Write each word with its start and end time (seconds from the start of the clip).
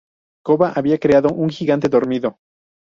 Koba 0.43 0.71
había 0.71 0.97
creado 0.97 1.29
un 1.29 1.51
gigante 1.51 1.87
dormido. 1.87 2.37